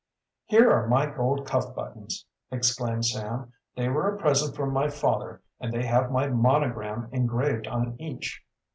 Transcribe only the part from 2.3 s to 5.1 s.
exclaimed Sam. "They were a present from my